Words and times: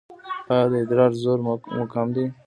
ایا 0.51 0.65
د 0.71 0.73
ادرار 0.83 1.11
زور 1.23 1.39
مو 1.75 1.83
کم 1.93 2.07
دی؟ 2.15 2.25